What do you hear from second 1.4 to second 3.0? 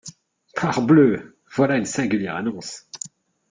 voilà une singulière annonce.